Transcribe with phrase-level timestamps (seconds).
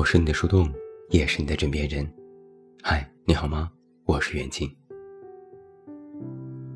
[0.00, 0.66] 我是你的树洞，
[1.10, 2.10] 也是你的枕边人。
[2.82, 3.70] 嗨，你好吗？
[4.06, 4.66] 我是袁静。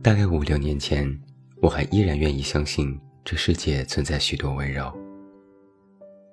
[0.02, 1.08] 大概五六年前，
[1.62, 4.92] 我还依然愿意相信这世界存在许多温柔。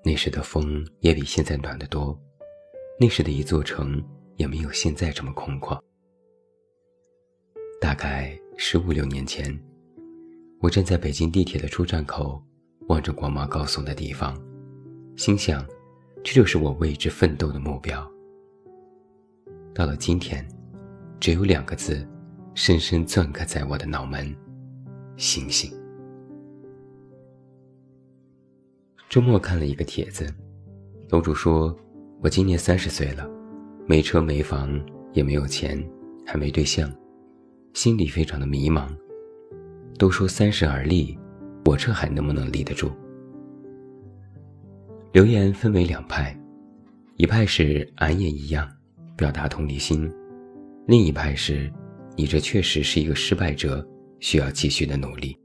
[0.03, 2.19] 那时的风也比现在暖得多，
[2.99, 4.03] 那时的一座城
[4.35, 5.79] 也没有现在这么空旷。
[7.79, 9.57] 大概十五六年前，
[10.59, 12.43] 我站在北京地铁的出站口，
[12.89, 14.37] 望着光芒高耸的地方，
[15.15, 15.65] 心想，
[16.23, 18.09] 这就是我为之奋斗的目标。
[19.73, 20.47] 到了今天，
[21.19, 22.07] 只有两个字，
[22.53, 24.35] 深深镌刻在我的脑门：
[25.17, 25.71] 星星。
[29.09, 30.25] 周末看了一个帖子，
[31.09, 31.75] 楼主说
[32.21, 33.29] ：“我今年三十岁了，
[33.87, 34.79] 没车没房，
[35.13, 35.83] 也没有钱，
[36.25, 36.91] 还没对象。”
[37.73, 38.89] 心里非常的迷茫，
[39.97, 41.17] 都说三十而立，
[41.65, 42.91] 我这还能不能立得住？
[45.11, 46.33] 留言分为两派，
[47.17, 48.69] 一派是俺也一样，
[49.17, 50.09] 表达同理心；
[50.87, 51.69] 另一派是，
[52.15, 53.85] 你这确实是一个失败者，
[54.21, 55.37] 需要继续的努力。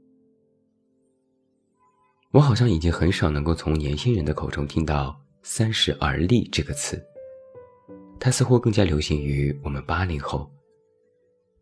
[2.31, 6.97] 我好像已经很少能够从年轻人的口中听到“三十而立”这个词，
[8.21, 10.49] 它似乎更加流行于我们八零后。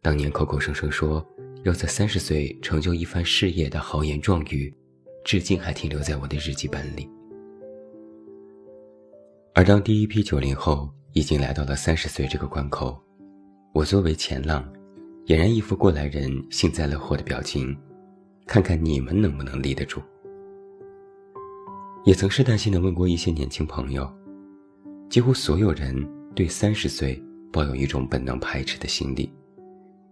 [0.03, 1.25] 当年口口声声说
[1.63, 4.71] 要在三十岁成就一番事业的豪言壮语，
[5.23, 7.09] 至今还停留在我的日记本里。
[9.57, 13.01] 而当第一批九零后已经来到了三十岁这个关口，
[13.73, 14.69] 我作为前浪，
[15.27, 17.73] 俨然一副过来人幸灾乐祸的表情，
[18.45, 20.01] 看看你们能不能立得住。
[22.03, 24.05] 也曾试探性的问过一些年轻朋友，
[25.09, 27.17] 几乎所有人对三十岁
[27.49, 29.31] 抱有一种本能排斥的心理。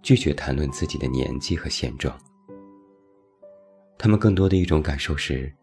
[0.01, 2.17] 拒绝谈论自己的年纪和现状。
[3.97, 5.53] 他们更多的一种感受是，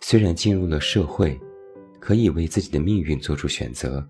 [0.00, 1.38] 虽然进入了社会，
[2.00, 4.06] 可以为自己的命运做出选择，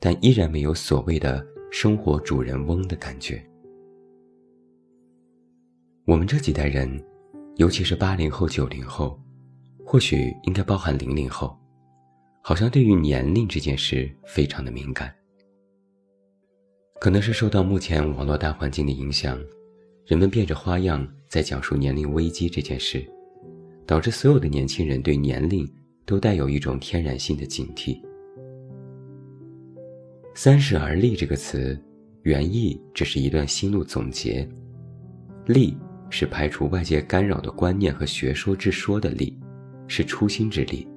[0.00, 3.42] 但依然没有所谓的生活主人翁的感觉。
[6.04, 7.02] 我们这几代人，
[7.56, 9.18] 尤其是八零后、九零后，
[9.84, 11.56] 或许应该包含零零后，
[12.42, 15.14] 好像对于年龄这件事非常的敏感。
[17.00, 19.40] 可能是受到目前网络大环境的影响，
[20.06, 23.04] 人们变着花样在讲述年龄危机这件事，
[23.86, 25.68] 导致所有的年轻人对年龄
[26.04, 28.00] 都带有一种天然性的警惕。
[30.34, 31.78] 三十而立这个词，
[32.22, 34.48] 原意只是一段心路总结，
[35.46, 35.76] 立
[36.10, 39.38] 是排除外界干扰的观念和学说之说的立，
[39.86, 40.88] 是初心之立，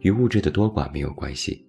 [0.00, 1.66] 与物质的多寡没有关系。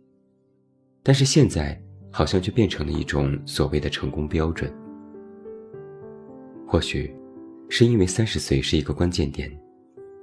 [1.03, 1.81] 但是现在。
[2.13, 4.69] 好像就变成了一种所谓的成功标准。
[6.67, 7.09] 或许，
[7.69, 9.49] 是因为三十岁是一个关键点，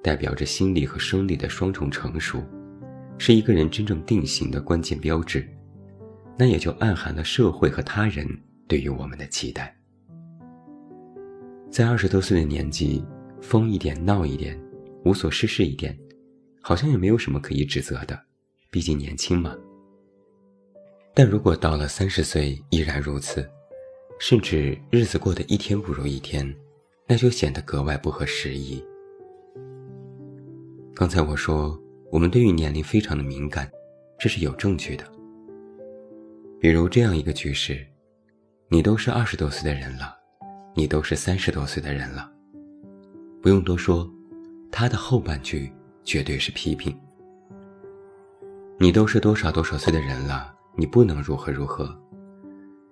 [0.03, 2.43] 代表着心理和生理的双重成熟，
[3.19, 5.49] 是一个人真正定型的关键标志。
[6.37, 8.25] 那也就暗含了社会和他人
[8.69, 9.77] 对于我们的期待。
[11.69, 13.05] 在二十多岁的年纪，
[13.41, 14.57] 疯一点、闹一点、
[15.05, 15.99] 无所事事一点，
[16.63, 18.19] 好像也没有什么可以指责的，
[18.71, 19.57] 毕竟年轻嘛。
[21.13, 23.45] 但如果到了三十岁依然如此，
[24.21, 26.55] 甚至日子过得一天不如一天，
[27.09, 28.81] 那就显得格外不合时宜。
[30.99, 33.71] 刚才我说我们对于年龄非常的敏感，
[34.19, 35.05] 这是有证据的。
[36.59, 37.87] 比如这样一个句式：
[38.67, 40.13] 你都是二十多岁的人了，
[40.75, 42.29] 你都是三十多岁的人了。
[43.41, 44.11] 不用多说，
[44.73, 45.73] 他的后半句
[46.03, 46.93] 绝对是批评。
[48.77, 50.53] 你都是多少多少岁的人了。
[50.75, 51.97] 你不能如何如何，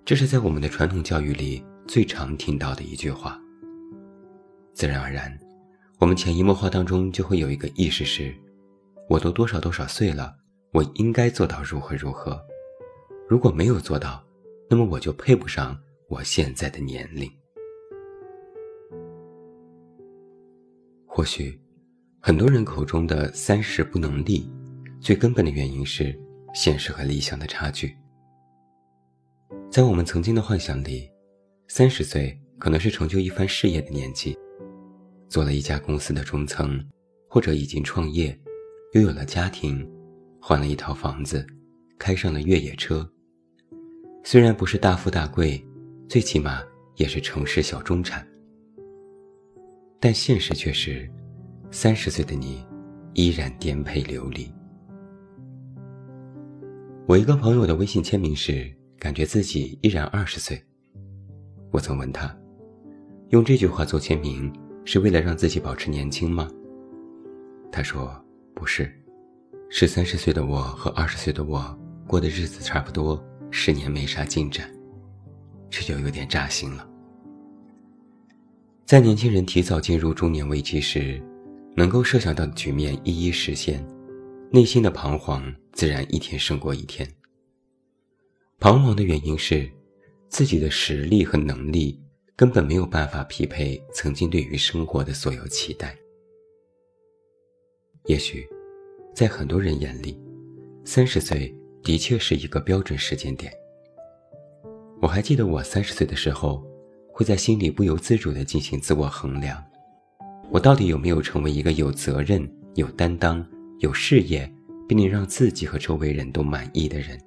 [0.04, 3.36] 这是在我们的传统教育里最常听到的一句话。
[4.74, 5.36] 自然而然，
[5.98, 8.34] 我们潜移默化当中就会有一个意识是：
[9.08, 10.36] 我都多少多少岁了，
[10.72, 12.40] 我应该做到如何如何。
[13.28, 14.22] 如果没有做到，
[14.68, 17.30] 那么我就配不上我现在的年龄。
[21.06, 21.58] 或许，
[22.20, 24.48] 很多人口中的“三十不能立”，
[25.00, 26.18] 最根本的原因是。
[26.54, 27.94] 现实和理想的差距，
[29.70, 31.06] 在我们曾经的幻想里，
[31.68, 34.34] 三十岁可能是成就一番事业的年纪，
[35.28, 36.82] 做了一家公司的中层，
[37.28, 38.38] 或者已经创业，
[38.92, 39.88] 拥有了家庭，
[40.40, 41.46] 换了一套房子，
[41.98, 43.08] 开上了越野车。
[44.24, 45.62] 虽然不是大富大贵，
[46.08, 46.62] 最起码
[46.96, 48.26] 也是城市小中产。
[49.98, 51.10] 但现实却是，
[51.70, 52.64] 三十岁的你，
[53.14, 54.52] 依然颠沛流离。
[57.06, 58.68] 我一个朋友的微信签名是
[58.98, 60.60] “感觉自己依然二十岁”。
[61.70, 62.36] 我曾问他，
[63.30, 64.52] 用这句话做签名
[64.86, 66.48] 是为了让自己保持年轻吗？
[67.72, 68.08] 他说
[68.54, 68.88] 不是，
[69.68, 74.72] 是三十岁的我和二十岁的我过的日子差不多，十年没啥进展，
[75.68, 76.88] 这就有点扎心了。
[78.84, 81.20] 在年轻人提早进入中年危机时，
[81.76, 83.84] 能够设想到的局面一一实现，
[84.52, 87.06] 内心的彷徨自然一天胜过一天。
[88.60, 89.68] 彷徨的原因是，
[90.28, 92.00] 自己的实力和能力
[92.36, 95.96] 根本没有办法匹配曾经对于生活的所有期待。
[98.04, 98.46] 也许，
[99.14, 100.20] 在很多人眼里，
[100.84, 101.52] 三十岁
[101.82, 103.52] 的确是一个标准时间点。
[105.00, 106.64] 我还记得我三十岁的时候。
[107.18, 109.64] 会在心里不由自主地进行自我衡量，
[110.50, 113.42] 我到底有没有成为一个有责任、有担当、
[113.78, 114.46] 有事业，
[114.86, 117.18] 并能让自己和周围人都满意的人？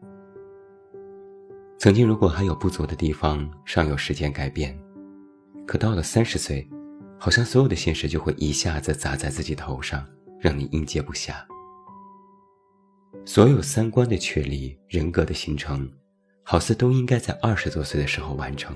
[1.79, 4.79] 曾经如果还有不足的地方，尚有时间改变，
[5.69, 6.67] 可到了三十岁，
[7.19, 10.03] 好像所有的现实就会一下子砸在自己头上，
[10.39, 11.45] 让你应接不暇。
[13.23, 15.87] 所有三观的确立、人格的形成，
[16.41, 18.75] 好似都应该在二十多岁的时候完成。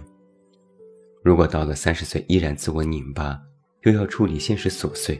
[1.23, 3.41] 如果到了三十岁依然自我拧巴，
[3.85, 5.19] 又要处理现实琐碎，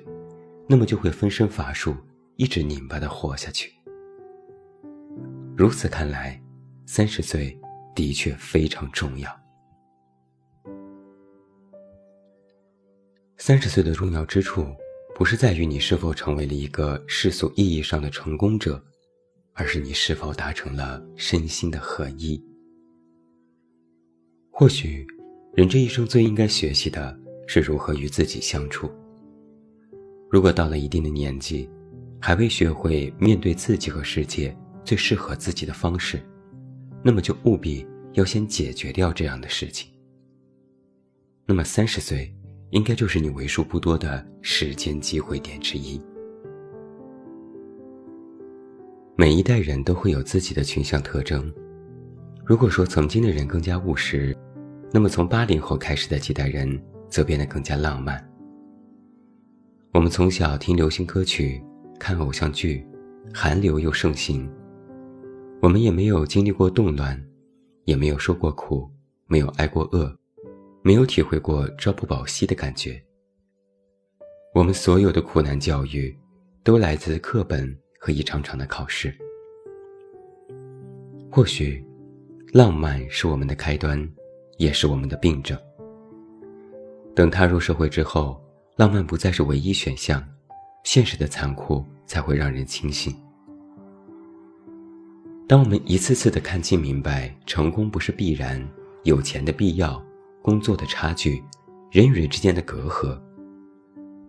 [0.70, 1.96] 那么就会分身乏术，
[2.36, 3.74] 一直拧巴的活下去。
[5.58, 6.40] 如此看来，
[6.86, 7.60] 三十岁
[7.96, 9.43] 的确非常重要。
[13.46, 14.66] 三十岁的重要之处，
[15.14, 18.82] 不是在于你是否成为了一个世俗意义上的成功者，
[19.52, 22.42] 而是你是否达成了身心的合一。
[24.50, 25.06] 或许。
[25.56, 28.90] 人这一生最应该学习的是如何与自己相处。
[30.32, 31.70] 如果到了一定的年纪，
[32.22, 36.26] 还未学会面对自己和世界最适合自己的方式，
[37.04, 39.92] 那么就务必要先解决掉这样的事情。
[41.46, 42.34] 那么三十岁，
[42.74, 46.02] 应该就是你为数不多的时间机会点之一。
[49.16, 51.54] 每一代人都会有自己的群像特征。
[52.44, 54.36] 如果说曾经的人更加务实，
[54.92, 58.28] 那么，从八零后开始的几代人则变得更加浪漫。
[59.94, 61.64] 我们从小听流行歌曲，
[62.00, 62.84] 看偶像剧，
[63.32, 64.52] 韩流又盛行。
[65.62, 67.24] 我们也没有经历过动乱，
[67.86, 68.90] 也没有受过苦，
[69.28, 70.12] 没有挨过饿，
[70.84, 73.02] 没有体会过朝不保夕的感觉。
[74.54, 76.16] 我们所有的苦难教育，
[76.64, 79.12] 都来自课本和一场场的考试。
[81.32, 81.84] 或许，
[82.54, 84.08] 浪漫是我们的开端。
[84.60, 85.58] 也是我们的病症。
[87.16, 88.40] 等踏入社会之后，
[88.76, 90.24] 浪漫不再是唯一选项，
[90.84, 93.14] 现实的残酷才会让人清醒。
[95.48, 98.64] 当我们一次次的看清明白，成功不是必然，
[99.04, 100.02] 有钱的必要，
[100.44, 101.42] 工作的差距，
[101.90, 103.18] 人与人之间的隔阂，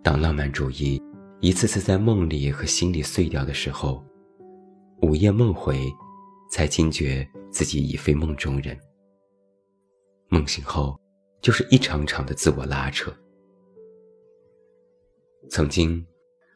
[0.00, 1.02] 当浪漫主义
[1.40, 4.00] 一次次在梦里和心里碎掉的时候，
[5.02, 5.93] 午夜梦回，
[6.52, 8.78] 才惊觉自己已非梦中人。
[10.28, 10.96] 梦醒后，
[11.43, 13.12] 就是一场场的自我拉扯。
[15.50, 16.06] 曾经，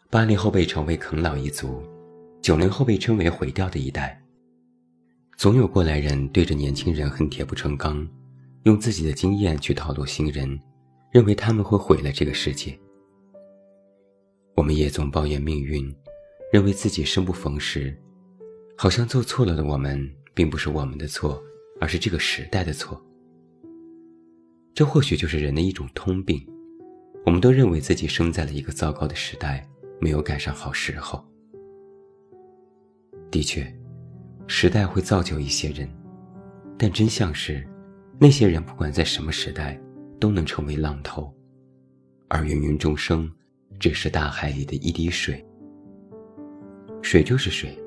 [0.08, 1.82] 八零后被称为啃老一族，
[2.40, 4.22] 九零后被称为毁掉的一代。
[5.36, 8.08] 总有过来人对着年轻人恨铁不成钢，
[8.64, 10.60] 用自己的经验去套路新人，
[11.12, 12.78] 认为他们会毁了这个世界。
[14.54, 15.94] 我们也总抱怨命运，
[16.52, 17.96] 认为自己生不逢时，
[18.76, 21.42] 好像做错了的我们，并不是我们的错，
[21.80, 23.00] 而是这个时代的错。
[24.74, 26.44] 这或许就是人的一种通病，
[27.24, 29.68] 我们都认为自己生在了一个糟糕的时代，
[30.00, 31.24] 没有赶上好时候。
[33.30, 33.72] 的确，
[34.46, 35.88] 时代会造就一些人，
[36.78, 37.66] 但真相是，
[38.20, 39.80] 那些人不管在什么时代，
[40.18, 41.32] 都能成为浪头，
[42.26, 43.30] 而芸芸众生，
[43.78, 45.44] 只是大海里的一滴水。
[47.00, 47.78] 水就是水，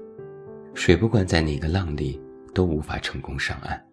[0.74, 2.18] 水不管在哪个浪里，
[2.54, 3.86] 都无法成功上岸。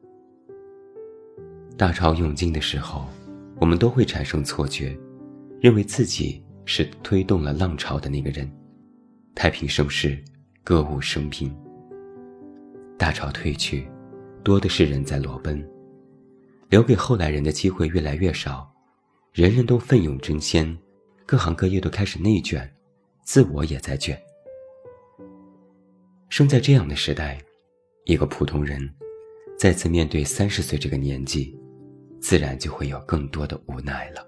[1.76, 3.08] 大潮涌进的时候，
[3.60, 4.96] 我们都会产生错觉，
[5.60, 8.48] 认为自己是推动了浪潮的那个人。
[9.34, 10.16] 太平盛世，
[10.62, 11.52] 歌舞升平。
[12.96, 13.88] 大潮退去，
[14.44, 15.68] 多的是人在裸奔，
[16.68, 18.70] 留给后来人的机会越来越少，
[19.32, 20.76] 人人都奋勇争先，
[21.24, 22.70] 各行各业都开始内卷，
[23.22, 24.20] 自我也在卷。
[26.28, 27.38] 生在这样的时代，
[28.04, 28.88] 一个普通人，
[29.58, 31.56] 再次面对三十岁这个年纪。
[32.20, 34.26] 自然就会有更多的无奈了。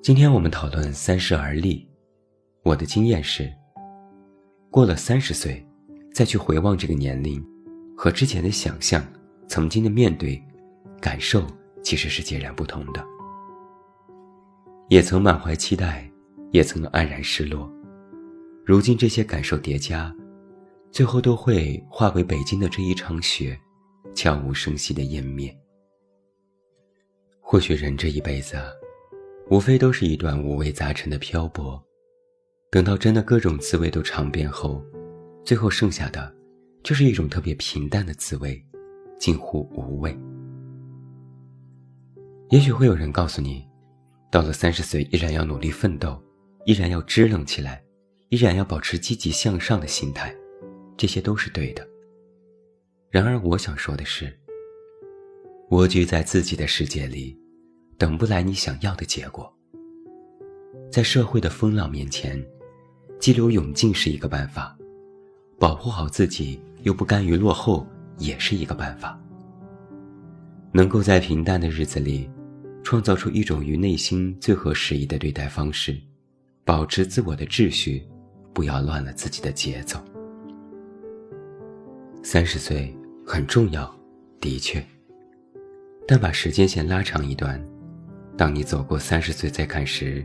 [0.00, 1.84] 今天我们讨论三十而立，
[2.62, 3.52] 我的经验是，
[4.70, 5.66] 过了三十岁，
[6.14, 7.44] 再去回望这个年龄，
[7.96, 9.04] 和之前的想象、
[9.48, 10.40] 曾经的面对、
[11.00, 11.44] 感受，
[11.82, 13.04] 其实是截然不同的。
[14.88, 16.10] 也曾满怀期待，
[16.50, 17.70] 也曾黯然失落，
[18.64, 20.14] 如今这些感受叠加，
[20.90, 23.58] 最后都会化为北京的这一场雪，
[24.14, 25.54] 悄无声息的湮灭。
[27.40, 28.56] 或许人这一辈子，
[29.50, 31.82] 无非都是一段五味杂陈的漂泊，
[32.70, 34.84] 等到真的各种滋味都尝遍后，
[35.44, 36.34] 最后剩下的，
[36.82, 38.62] 就是一种特别平淡的滋味，
[39.18, 40.16] 近乎无味。
[42.50, 43.66] 也许会有人告诉你，
[44.30, 46.18] 到了三十岁依然要努力奋斗，
[46.64, 47.82] 依然要支棱起来，
[48.30, 50.34] 依然要保持积极向上的心态，
[50.96, 51.86] 这些都是对的。
[53.10, 54.34] 然而，我想说的是，
[55.70, 57.38] 蜗居在自己的世界里，
[57.98, 59.52] 等不来你想要的结果。
[60.90, 62.42] 在社会的风浪面前，
[63.18, 64.76] 激流勇进是一个办法，
[65.58, 67.86] 保护好自己又不甘于落后
[68.18, 69.18] 也是一个办法。
[70.72, 72.30] 能够在平淡的日子里。
[72.84, 75.94] 创造出一种与内心最合时宜的对待方式，
[76.64, 78.02] 保持自我的秩序，
[78.54, 80.02] 不要乱了自己的节奏。
[82.22, 82.96] 三十岁
[83.26, 83.94] 很重要，
[84.40, 84.82] 的确，
[86.06, 87.62] 但把时间线拉长一段，
[88.38, 90.24] 当你走过三十岁再看时，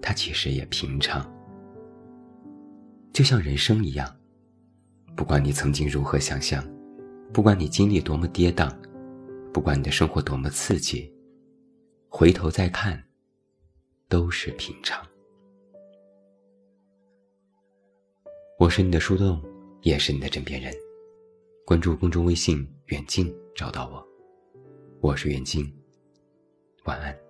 [0.00, 1.28] 它其实也平常。
[3.12, 4.08] 就像人生一样，
[5.16, 6.64] 不管你曾经如何想象，
[7.32, 8.74] 不管你经历多么跌宕，
[9.52, 11.12] 不管你的生活多么刺激。
[12.08, 13.02] 回头再看，
[14.08, 15.06] 都是平常。
[18.58, 19.42] 我是你的树洞，
[19.82, 20.72] 也是你的枕边人。
[21.66, 24.06] 关注公众微信“远近”，找到我。
[25.00, 25.70] 我是远近，
[26.84, 27.25] 晚安。